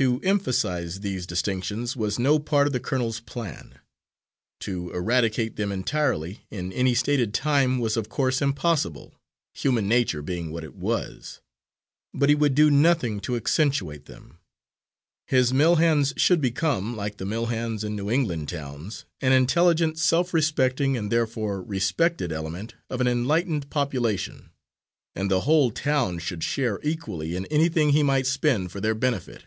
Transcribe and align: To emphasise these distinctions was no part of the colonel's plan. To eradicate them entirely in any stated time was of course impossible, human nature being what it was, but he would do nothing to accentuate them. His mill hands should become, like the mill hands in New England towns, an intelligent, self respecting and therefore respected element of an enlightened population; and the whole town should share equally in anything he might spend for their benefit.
To 0.00 0.20
emphasise 0.22 1.00
these 1.00 1.26
distinctions 1.26 1.96
was 1.96 2.20
no 2.20 2.38
part 2.38 2.68
of 2.68 2.72
the 2.72 2.78
colonel's 2.78 3.18
plan. 3.18 3.80
To 4.60 4.92
eradicate 4.92 5.56
them 5.56 5.72
entirely 5.72 6.46
in 6.52 6.72
any 6.72 6.94
stated 6.94 7.34
time 7.34 7.80
was 7.80 7.96
of 7.96 8.08
course 8.08 8.40
impossible, 8.40 9.16
human 9.56 9.88
nature 9.88 10.22
being 10.22 10.52
what 10.52 10.62
it 10.62 10.76
was, 10.76 11.40
but 12.14 12.28
he 12.28 12.36
would 12.36 12.54
do 12.54 12.70
nothing 12.70 13.18
to 13.22 13.34
accentuate 13.34 14.04
them. 14.04 14.38
His 15.26 15.52
mill 15.52 15.74
hands 15.74 16.14
should 16.16 16.40
become, 16.40 16.96
like 16.96 17.16
the 17.16 17.26
mill 17.26 17.46
hands 17.46 17.82
in 17.82 17.96
New 17.96 18.08
England 18.08 18.48
towns, 18.50 19.04
an 19.20 19.32
intelligent, 19.32 19.98
self 19.98 20.32
respecting 20.32 20.96
and 20.96 21.10
therefore 21.10 21.60
respected 21.60 22.30
element 22.30 22.76
of 22.88 23.00
an 23.00 23.08
enlightened 23.08 23.68
population; 23.68 24.50
and 25.16 25.28
the 25.28 25.40
whole 25.40 25.72
town 25.72 26.20
should 26.20 26.44
share 26.44 26.78
equally 26.84 27.34
in 27.34 27.46
anything 27.46 27.90
he 27.90 28.04
might 28.04 28.28
spend 28.28 28.70
for 28.70 28.80
their 28.80 28.94
benefit. 28.94 29.42